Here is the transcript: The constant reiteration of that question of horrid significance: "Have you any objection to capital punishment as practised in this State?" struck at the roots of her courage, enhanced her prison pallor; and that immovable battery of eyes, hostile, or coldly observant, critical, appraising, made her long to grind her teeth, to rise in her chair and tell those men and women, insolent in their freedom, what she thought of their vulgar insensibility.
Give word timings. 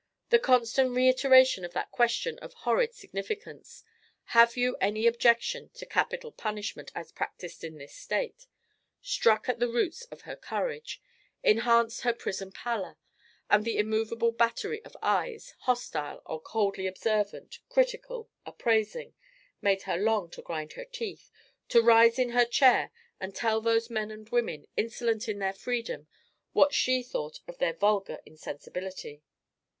The 0.31 0.39
constant 0.39 0.95
reiteration 0.95 1.63
of 1.63 1.73
that 1.73 1.91
question 1.91 2.39
of 2.39 2.55
horrid 2.55 2.95
significance: 2.95 3.83
"Have 4.33 4.57
you 4.57 4.75
any 4.81 5.05
objection 5.05 5.69
to 5.75 5.85
capital 5.85 6.31
punishment 6.31 6.91
as 6.95 7.11
practised 7.11 7.63
in 7.63 7.77
this 7.77 7.93
State?" 7.93 8.47
struck 9.03 9.47
at 9.47 9.59
the 9.59 9.67
roots 9.67 10.01
of 10.05 10.21
her 10.21 10.35
courage, 10.35 11.03
enhanced 11.43 12.01
her 12.01 12.13
prison 12.15 12.51
pallor; 12.51 12.97
and 13.47 13.63
that 13.63 13.77
immovable 13.77 14.31
battery 14.31 14.83
of 14.85 14.97
eyes, 15.03 15.53
hostile, 15.59 16.23
or 16.25 16.41
coldly 16.41 16.87
observant, 16.87 17.59
critical, 17.69 18.27
appraising, 18.43 19.13
made 19.61 19.83
her 19.83 19.97
long 19.97 20.31
to 20.31 20.41
grind 20.41 20.73
her 20.73 20.85
teeth, 20.85 21.29
to 21.69 21.79
rise 21.79 22.17
in 22.17 22.29
her 22.29 22.45
chair 22.45 22.89
and 23.19 23.35
tell 23.35 23.61
those 23.61 23.91
men 23.91 24.09
and 24.09 24.29
women, 24.29 24.65
insolent 24.75 25.29
in 25.29 25.37
their 25.37 25.53
freedom, 25.53 26.07
what 26.53 26.73
she 26.73 27.03
thought 27.03 27.41
of 27.47 27.59
their 27.59 27.75
vulgar 27.75 28.17
insensibility. 28.25 29.21